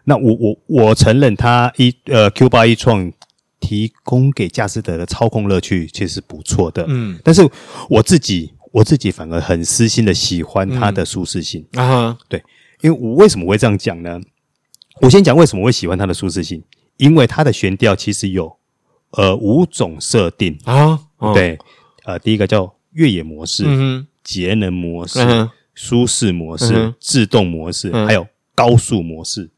[0.03, 3.13] 那我我我承认它一呃 Q8 E-tron
[3.59, 7.41] 提供给驾驶者的操控乐趣其实是不错的，嗯，但是
[7.89, 8.51] 我自己。
[8.73, 11.63] 我自己反而很私心的喜欢它的舒适性。
[11.73, 12.43] 啊，对，
[12.81, 14.19] 因为我为什么会这样讲呢？
[14.99, 16.59] 我先讲为什么会喜欢它的舒适性，
[16.97, 18.51] 因为它的悬吊其实有
[19.11, 20.57] 呃五种设定。
[20.63, 20.99] 啊，
[21.35, 21.55] 对，
[22.03, 23.63] 呃，第一个叫越野模式、
[24.23, 25.19] 节能模式、
[25.75, 29.51] 舒适模式、自动模式，还有高速模式。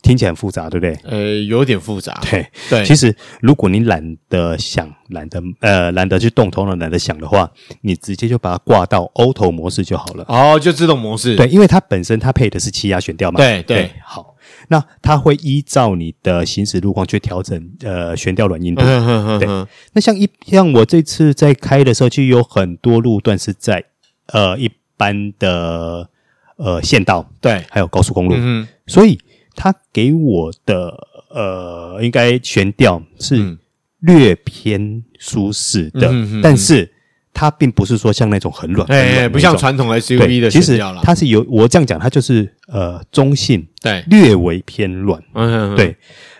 [0.00, 0.98] 听起来很复杂，对不对？
[1.04, 2.18] 呃，有点复杂。
[2.30, 10.24] 对对，其实如果你懒得想、懒得呃、懒得去动头脑、懒得想的话，你直接就把它挂到 Auto 模式就好了。
[10.28, 11.34] 哦，就自动模式。
[11.34, 13.38] 对，因为它本身它配的是气压悬吊嘛。
[13.38, 13.90] 对对，对。
[14.04, 14.36] 好，
[14.68, 18.82] 那它会依照你的行驶路况去调整呃悬吊软硬度。
[18.84, 19.38] 嗯哼哼。
[19.40, 19.48] 对。
[19.94, 23.84] 那像一像我这次在开的时候，就有很多路段是在
[24.28, 26.08] 呃一般的
[26.56, 28.34] 呃县道，对，还有高速公路。
[28.36, 28.68] 嗯。
[28.86, 29.18] 所以。
[29.60, 30.96] 它给我的
[31.30, 33.58] 呃，应该悬吊是
[33.98, 36.88] 略偏舒适的，嗯、但是
[37.34, 41.00] 它并不是说像那种很软，哎，不像传统 SUV 的悬吊了。
[41.02, 45.96] 它是有我这样讲，它就是呃中性，对，略微偏软，嗯，对。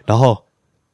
[0.07, 0.45] 然后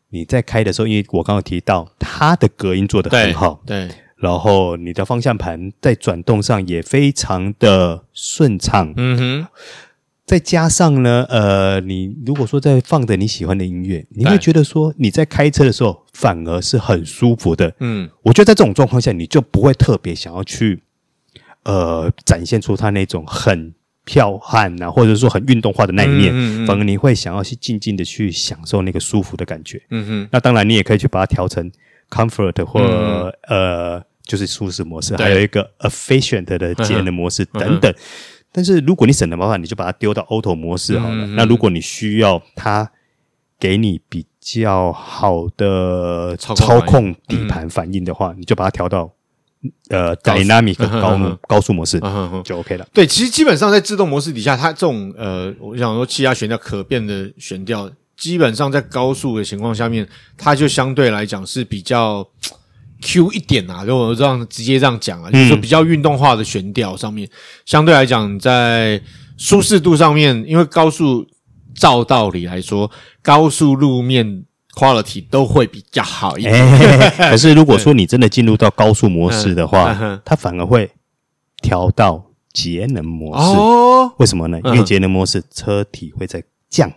[0.08, 9.46] 你在开的时候，因为我刚刚提到它的隔音做得很好，对，对，然后你的方向盘在转动上也非常的顺畅，嗯哼。
[10.26, 17.74] 再加上呢，呃，你如果说在放着你喜欢的音乐，你会觉得说你在开车的时候反而是很舒服的。
[17.80, 20.82] 嗯，我觉得在这种状况下，你就不会特别想要去
[21.64, 23.74] 呃展现出他那种很
[24.06, 26.32] 剽悍啊，或者说很运动化的那一面。
[26.34, 29.82] 嗯嗯，反而你会想要去静静的去享受那个舒服的感觉。
[29.90, 31.70] 嗯哼，那当然你也可以去把它调成
[32.08, 37.94] comfort 或、嗯、呃就是舒适模式，还有一个 efficient 的节能模式等等。
[38.56, 41.26] 但是如果你省了麻烦，你就把它丢到 Auto 模式好了。
[41.26, 42.88] 嗯嗯，那如果你需要它
[43.58, 49.12] 给你比较好的操控底盘反应的话，嗯、你就把它调到
[49.88, 51.98] 呃 Dynamic 高高、速模式、
[52.44, 52.86] 就 OK 了。
[52.92, 62.28] 对，其实基本上在自动模式底下，它这种呃，我想说气压悬吊可变的悬吊，基本上在高速的情况下面，它就相对来讲是比较。
[63.04, 67.28] Q 一点啊，如果这样直接这样讲啊，就是说比较运动化的悬吊上面，
[67.66, 68.98] 相对来讲在
[69.36, 71.26] 舒适度上面，因为高速
[71.74, 72.90] 照道理来说，
[73.22, 76.52] 高速路面 quality 都会比较好一点。
[77.18, 80.90] 可、欸、是如果说你真的进入到高速模式的话，它反而会
[81.60, 83.56] 调到节能模式。
[83.56, 84.58] 哦，为什么呢？
[84.64, 86.94] 因为节能模式车体会在降，哦、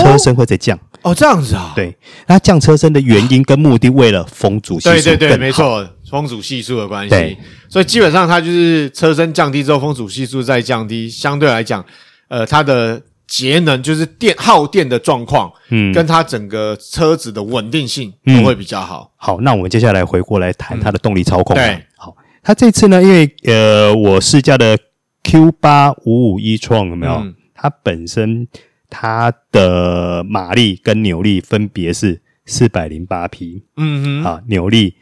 [0.00, 0.78] 车身会再降。
[1.02, 1.72] 哦，这样子啊？
[1.76, 1.94] 对，
[2.26, 5.02] 那降车身的原因跟目的，为了风阻系数。
[5.02, 7.10] 对对对，没错，风阻系数的关系。
[7.10, 7.36] 对，
[7.68, 11.84] 所以基本上它就是车身降低之后，风阻系数再降低，相对来讲，
[12.28, 19.12] 呃，它的节能就是电耗电的状况，嗯，跟它整个车子的稳定性都会比较好。
[19.12, 21.54] 嗯、好，那我们接下来回过来谈它的动力操控。
[21.54, 24.78] 对，好，它这次呢，因为呃，我试驾的
[25.22, 27.12] Q 八五五 e-tron 有没有？
[27.16, 28.48] 嗯、它本身。
[28.96, 34.94] 它的马力跟扭力分别是四百零八匹，嗯哼，啊，扭力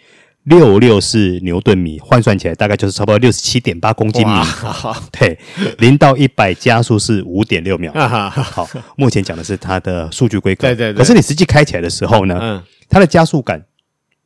[0.45, 4.33] 六六是牛顿米，换算起来大概就是差不多六十七点八公斤米。
[5.13, 5.39] 对，
[5.77, 7.93] 零到一百加速是五点六秒。
[7.93, 10.69] 好，目前讲的是它的数据规格。
[10.69, 10.97] 对对对。
[10.97, 13.63] 可是你实际开起来的时候呢，嗯，它的加速感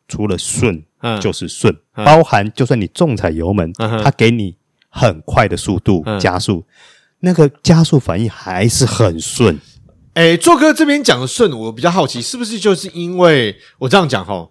[0.07, 4.55] 除了顺，嗯，就是顺，包含就算你重踩油门，它给你
[4.89, 6.65] 很快的速度加速。
[7.27, 9.59] 那个加速反应还是很顺，
[10.15, 14.49] 哎，做哥这边讲的顺，我比较好奇，是不是就是因为我这样讲哈？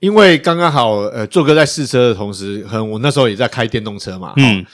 [0.00, 4.64] 因为刚刚好，呃，做哥在试车的同时，可能我那时候也在开电动车嘛，嗯，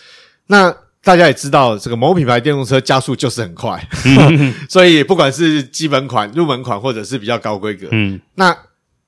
[0.47, 8.57] 那大家也知道，这个某品牌电动车加速就是很快，嗯、 所以不管是基本款、入门款，或者是比较高规格，嗯，那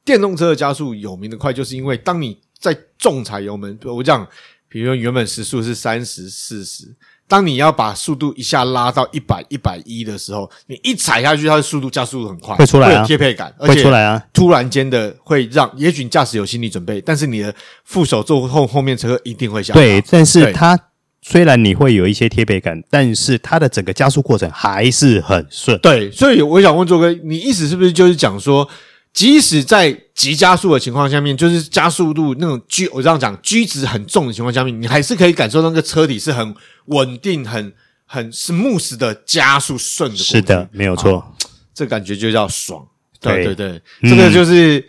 [0.05, 4.27] 电动车的加速有名的快，就是因为当你在重踩油门，我讲，
[4.69, 6.93] 比如说原本时速是三十、四十。
[7.33, 14.23] 当你要把速度一下拉到一百、一百一的时候，你一踩下去，它的速度加速度很快，会出来啊，贴配感，会出来啊。
[14.35, 19.73] 突然间的会让，也许你驾驶有心理准备，但是你的副手坐后后面乘客一定会下。
[19.73, 20.79] 对，但是它
[21.23, 25.79] 虽然你会有一些贴背感，但是它的整个加速过程还是很顺。
[25.79, 28.69] 对，所以我想问周哥，你意思是不是就是讲说？
[29.13, 36.55] 即使在急加速的情况下面，就是加速度那种 G，我这样讲，G 值很重的情况下面，你还是可以感受到那个车体是很
[36.87, 37.75] 稳定、很
[38.07, 40.17] 很 smooth 的加速顺的。
[40.17, 41.35] 是的，没有错，
[41.75, 42.87] 这感觉就叫爽。
[43.21, 44.83] 对对对，对，这个就是，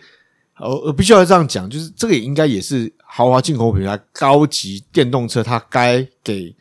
[0.58, 6.54] 我我必须要这样讲，就是这个也应该也是豪华进口品牌高级电动车它该给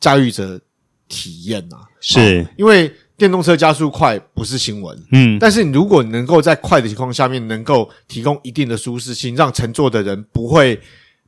[0.00, 0.58] 驾驭者
[1.06, 2.90] 体验呐，是因为。
[3.20, 10.80] 电动车加速快不是新闻，嗯，但是你如果能够在快的情况下面，能够提供一定的舒适性，让乘坐的人不会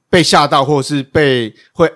[0.08, 1.86] 被吓到，或者是被会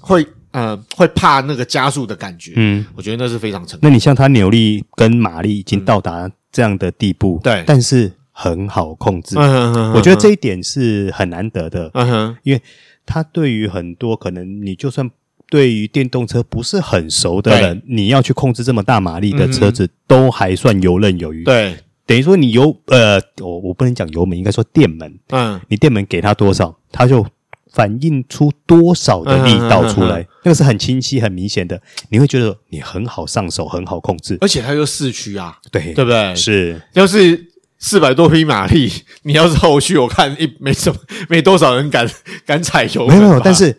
[0.00, 3.88] 会呃会怕那个加速的感觉，嗯，我觉得那是非常成功。
[3.88, 12.60] 那你像它扭力跟马力已经到达这样的地步，对、嗯，但是很好控制，嗯哼哼哼，我觉得这一点是很难得的，嗯哼，因为
[13.06, 15.08] 它对于很多可能你就算。
[15.48, 21.44] 对于电动车不是很熟的人，你要去控制这么大马力的车子，都还算游刃有余。
[21.44, 25.18] 对，等于说你油呃，我我不能讲油门，应该说电门。
[25.30, 27.24] 嗯，你电门给它多少，它就
[27.72, 31.80] 反映出多少的力道出来，那个是很清晰、很明显的。
[32.08, 36.34] 你会觉得你很好上手，很好控制，而且它又四驱啊，对对不对？
[36.34, 38.90] 是，要是四百多匹马力，
[39.22, 42.04] 你要是后驱，我看一没什么，没多少人敢
[42.44, 43.16] 敢踩油门。
[43.16, 43.78] 没有，但是。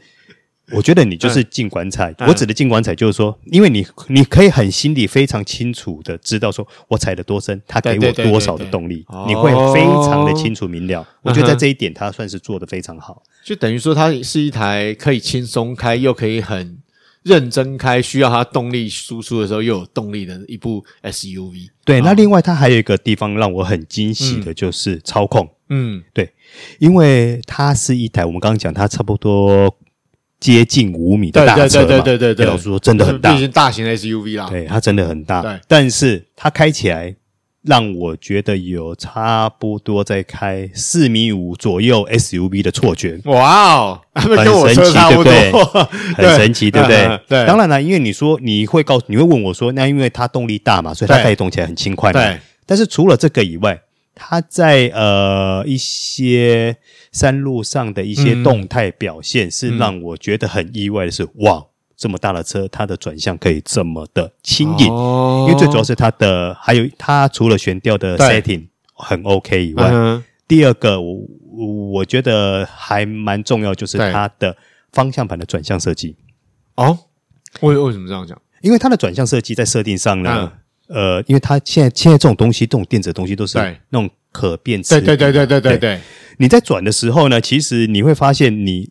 [0.73, 11.01] 我觉得你就是进棺材，嗯、我指的进棺材就是说，因为你你可以很心里非常清楚的知道，说我踩得多深，它给我多少的动力，你会非常的清楚明了。
[11.01, 13.23] 哦、我觉得在这一点，它算是做的非常好。
[13.45, 16.77] 就等于说，它是一台可以轻松开，又可以很
[17.23, 21.69] 认真开，需要它动力输出的时候又有动力的一部 SUV。
[21.85, 25.49] 对，那另外它还有一个地方让我很惊喜的就是操控。
[25.69, 26.33] 嗯，对，
[26.79, 29.73] 因为它是一台我们刚刚讲，它差不多。
[30.39, 34.47] 接近五米的大车嘛，对对对对对对，老实说真的很大，毕竟大型的 SUV 啦。
[34.49, 35.41] 对，它真的很大。
[35.41, 37.15] 对，但是它开起来
[37.63, 43.19] 让我觉得有差不多在开四米五左右 SUV 的错觉。
[43.25, 45.51] 哇哦，很神奇，对不对？
[46.15, 47.19] 很神奇，对不对？
[47.27, 47.45] 对。
[47.45, 52.13] 当然了，因为你说你会告诉，你会问我说，那因为它动力大嘛，所以它可以动起来很轻快。
[52.13, 52.39] 对。
[52.65, 53.79] 但是除了这个以外，
[54.19, 56.75] 它在呃一些
[57.11, 64.91] 山路上的一些动态表现，是让我觉得很意外的是，嗯、哇，这么大的车，它的转向可以这么的轻盈。
[64.91, 71.21] 哦、因为最主要是它的，还有它除了悬吊的 setting 很 OK 以外，嗯、第二个我
[71.91, 74.57] 我觉得还蛮重要，就是它的
[74.91, 76.15] 方向盘的转向设计。
[76.75, 76.97] 哦，
[77.61, 78.41] 为为什么这样讲？
[78.61, 80.51] 因为它的转向设计在设定上呢。
[80.51, 83.57] 嗯呃，因为它现在现在这种东西，这种电子的东西都是
[83.89, 84.99] 那种可变磁。
[84.99, 85.99] 对对对对对对对。
[86.37, 88.89] 你在转的时候呢，其实你会发现，你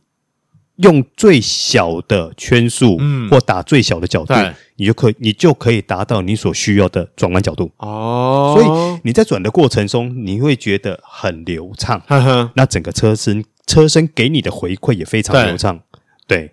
[0.76, 4.34] 用最小的圈数，嗯，或打最小的角度，
[4.76, 7.70] 你就可以你就可以达到你所需要的转弯角度。
[7.78, 8.54] 哦。
[8.56, 12.02] 所以你在转的过程中，你会觉得很流畅。
[12.06, 12.50] 呵呵。
[12.56, 15.80] 那整个车身车身给你的回馈也非常流畅。
[16.26, 16.52] 对。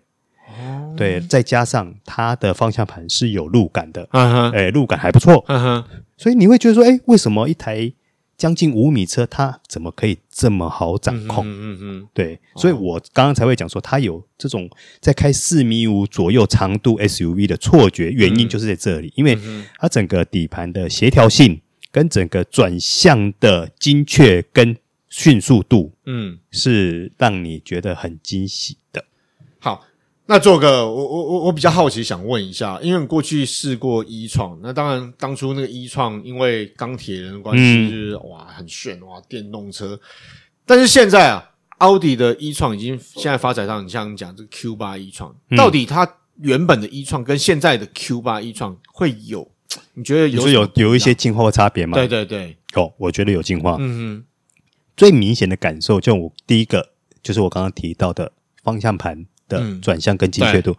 [0.94, 5.86] 哦，对，再加上它的方向盘是有路感的，嗯哼，哎，路感还不错，嗯哼，
[6.18, 7.92] 所以你会觉得说，哎，为什么一台
[8.36, 11.46] 将近五米车，它怎么可以这么好掌控？
[11.46, 14.70] 嗯嗯嗯，对，所以我刚刚才会讲说，它有这种
[15.00, 19.38] 在开四米五左右长度 SUV 的错觉，原因就是在这里，因为
[19.78, 24.76] 它整个底盘的协调性跟整个转向的精确跟
[25.10, 29.06] 迅速度，嗯，是让你觉得很惊喜的。
[30.26, 40.00] 好，那做个我我我我比较好奇，想问一下，因为过去试过 e-tron，那当然当初那个 e-tron 因为钢铁人的关系，嗯、就是哇很炫哇电动车，
[40.66, 46.10] 但是现在啊，奥迪的 e-tron 已经现在发展到你像你讲这个 Q 八 e-tron，到底它
[46.40, 49.50] 原本的 e-tron 跟现在的 Q 八 e-tron 会有？
[49.96, 51.98] 你觉得有有有一些进化差别吗？
[51.98, 53.76] 对对对，有，我觉得有进化。
[53.80, 54.26] 嗯哼。
[54.96, 56.92] 最明显的感受，就我第一个
[57.24, 58.32] 就是我刚刚提到的
[58.64, 60.76] 方向盘的转向跟精确度。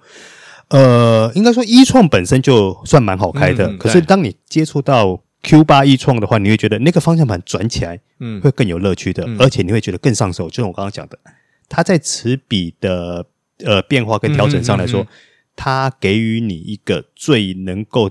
[0.68, 10.48] 嗯、呃，应该说 e-tron 本身就算蛮好开的，嗯、可是当你接触到 Q 八 e-tron 的话，你会觉得那个方向盘转起来，嗯，会更有乐趣的，嗯、而且你会觉得更上手。
[10.48, 11.18] 就像我刚刚讲的，
[11.68, 13.24] 它在齿比的
[13.64, 15.06] 呃变化跟调整上来说，
[15.54, 18.10] 它给予你一个最能够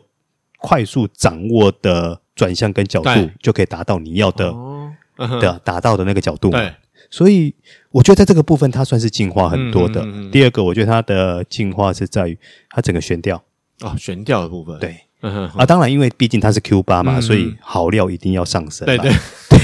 [0.57, 4.49] 快速掌握的转向跟角度，就可以达到你要的。
[4.49, 4.91] 哦。
[5.39, 6.73] 的达到的那个角度，对，
[7.13, 7.53] 所以
[7.91, 10.01] 我觉得在这个部分它算是进化很多的。
[10.01, 12.35] 嗯嗯嗯、第二个，我觉得它的进化是在于
[12.71, 13.37] 它整个悬吊。
[13.81, 19.11] 哦，悬吊的部分，对，嗯、哼哼啊，当然因为毕竟它是 Q 八嘛，嗯、所以好料一定要上升，对对
[19.49, 19.59] 对，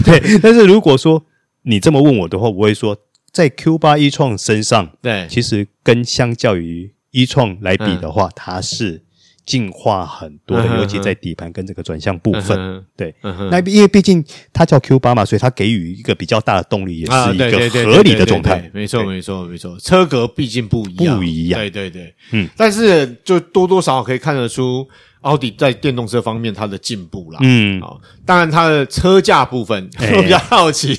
[0.20, 0.38] 对。
[0.38, 1.22] 但是如果说
[1.64, 2.96] 你这么问我的话，我会说
[3.30, 9.02] 在 Q 八 e-tron 身上，对，其实跟相较于 e-tron 来比的话，嗯、它是。
[9.46, 14.22] 进化很多的，尤其在底盘跟这个转向部分，对，那因为毕竟
[14.52, 18.68] 它叫 Q 八嘛，所以它给予一个比较大的动力，也是一个合理的状态。
[18.74, 24.86] 没错，没错，没错，车格毕竟不一样，不一样，对对对，嗯，但是就多多少少可以看得出。
[25.26, 30.96] 奥迪在电动车方面它的进步啦，嗯，好，当然它的车价部分 我比较好奇，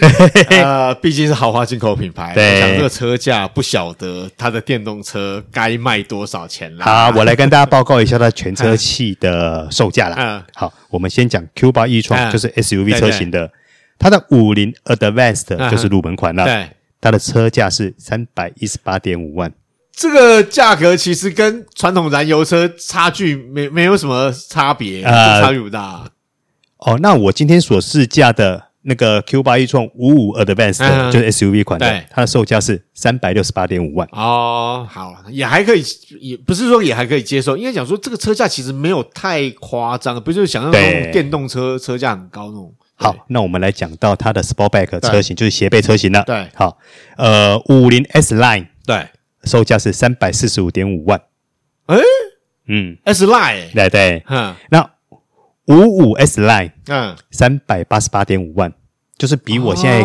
[0.48, 6.86] 呃，毕竟是豪华进口品牌，对，我想这个车价不晓得它的电动车该卖多少钱啦。
[6.86, 10.16] 好，我来跟大家报告一下它全车系的售价啦。
[10.18, 13.52] 嗯，好，我们先讲 Q 八 e-tron，就是 SUV 车型的，
[13.98, 19.52] 它的五菱 Advanced 就是入门款啦，对，它的车价是三百一十八点五万。
[20.00, 26.10] 这个价格其实跟传统燃油车差距没没有什么差别，呃、差距不大。
[26.78, 34.08] 哦，那我今天所试驾的那个 Q 八 e-tron 五五 Advanced、嗯、就是 SUV 款的，对它的售价是三百六十八点五万。
[34.12, 35.84] 哦，好，也还可以，
[36.18, 40.80] 也不是说也还可以接受，应该讲说这个车价其实没有太夸张，不就是想象中
[41.12, 42.72] 电动车车价很高那种。
[42.94, 46.24] 好，那我们来讲到它的 Sportback 车型，就是斜背车型了。
[46.26, 46.78] 对，好，
[47.18, 49.06] 呃，五零 S Line，对。
[49.44, 51.20] 售价是三百四十五点五万，
[51.86, 51.98] 诶，
[52.68, 54.90] 嗯，S Line，对对，嗯，那
[55.66, 58.72] 五五 S Line，嗯，三百八十八点五万，
[59.16, 60.02] 就是比我现在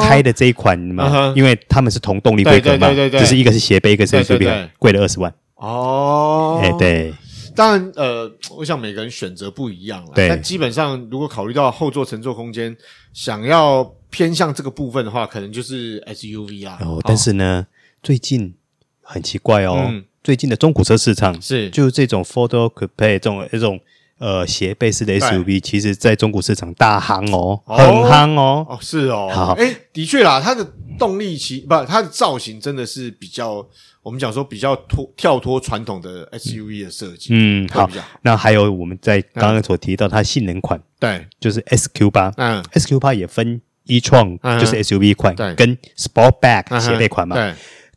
[0.00, 5.32] 开的这一款嘛，因为他们是同动力规格嘛，对对对，只是一个是斜背，一个是 SUV，贵了二十万。
[5.56, 7.12] 哦，哎对，
[7.54, 12.76] 当然，呃，我想每个人选择不一样了，对，但基本上如果考虑到后座乘坐空间，
[13.12, 16.78] 想要偏向这个部分的话，可能就是 SUV 啊。
[16.80, 17.66] 哦，但是呢，
[18.02, 18.54] 最近。
[19.02, 23.78] 很奇怪哦，嗯、最近的中古车市场是就是这种 door coupe 这种一种
[24.18, 28.66] 呃斜背式的 SUV，其实在中古市场大夯哦，哦很夯哦。
[28.68, 29.28] 哦，是哦。
[29.32, 30.64] 好，哎，的确啦，它的
[30.98, 33.66] 动力其不，它的造型真的是比较，
[34.02, 37.30] 我们讲说比较脱跳脱传统的 SUV 的设计。
[37.32, 37.90] 嗯，好。
[38.22, 47.52] 那还有我们在刚刚所提到它性能款，对，就是 SQ 八，嗯，SQ 八也分 e-tron，就是 SUV 款，对，跟 Sportback 斜背款嘛，对。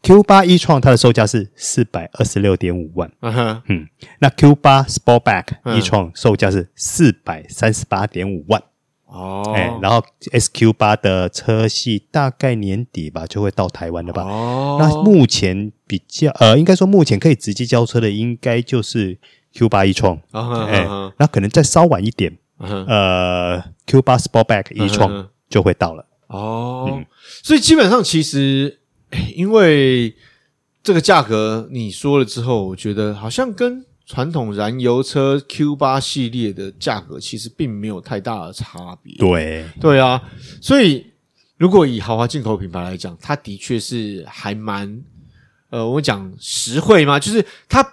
[0.06, 3.88] Q 八 e-tron 它的售价是四百二十六点五万，嗯哼，嗯，
[4.20, 8.62] 那 Q 八 Sportback e-tron 售价是四百三十八点五万，
[9.08, 19.18] 哦，哎，然后 SQ 八的车系大概年底吧就会到台湾了吧，哦，那目前比较呃，应该说目前可以直接交车的应该就是
[19.56, 20.20] Q 八 e-tron，
[20.68, 20.86] 哎，
[21.18, 27.03] 那可能再稍晚一点，呃，Q 八 Sportback e-tron 就会到了，哦，
[27.41, 28.82] 所以基本上其实。
[29.36, 30.16] 因为
[30.84, 39.16] 这个价格你说了之后，我觉得好像跟传统燃油车 Q 八系列的价格其实并没有太大的差别。
[39.16, 40.22] 对，对啊，
[40.62, 41.08] 所以
[41.58, 45.01] 如果以豪华进口品牌来讲，它的确是还蛮
[45.70, 47.84] 呃，我讲实惠嘛，就是它，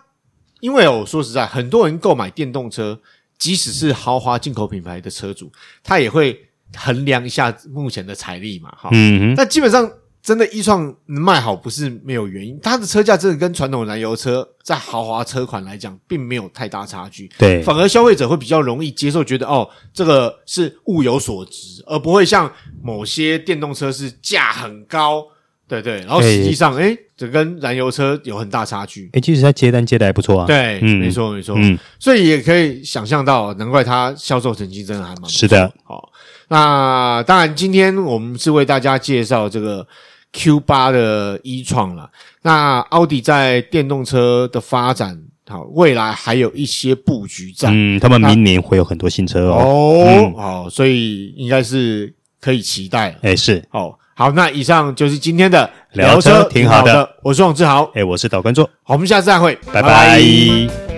[0.60, 3.00] 因为我说实在，很多人购买电动车，
[3.38, 5.50] 即使是豪华进口品牌的车主，
[5.82, 6.38] 他也会
[6.76, 9.90] 衡量一下目前的财力嘛，哈，嗯哼，但基本上。
[10.22, 17.28] 真的，一创能卖好不是没有原因，它的车价真的跟传统燃油车在豪华车款来讲，并没有太大差距。
[17.38, 22.50] 对，反而消费者会比较容易接受，觉得哦，这个是物有所值，而不会像
[22.82, 25.26] 某些电动车是价很高。
[25.68, 29.08] 对对，然后实际上，哎，这跟燃油车有很大差距。
[29.14, 30.46] 哎，其实它接单接的还不错啊。
[30.46, 35.30] 对，嗯，没错没错，嗯，所以也可以想象到，难怪它销售成绩真的还蛮。
[35.30, 36.12] 是的，好，
[36.48, 39.86] 那当然，今天我们是为大家介绍这个
[40.32, 42.10] Q 八的 e-tron 了。
[42.42, 47.68] 那奥迪在电动车的发展，好，未来还有一些布局在。
[47.72, 49.56] 嗯，他们明年会有很多新车哦。
[49.56, 53.16] 哦，好，所以应该是可以期待。
[53.22, 53.94] 哎，是，哦。
[54.14, 57.08] 好，那以上就是今天的聊车，挺好的。
[57.22, 58.64] 我是王志豪，哎，我是导观众。
[58.82, 59.82] 好，我们下次再会，拜拜。
[59.82, 60.91] 拜拜。